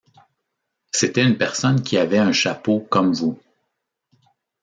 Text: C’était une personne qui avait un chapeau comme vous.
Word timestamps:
C’était 0.91 1.21
une 1.23 1.37
personne 1.37 1.83
qui 1.83 1.95
avait 1.95 2.17
un 2.17 2.31
chapeau 2.31 2.79
comme 2.89 3.13
vous. 3.13 3.37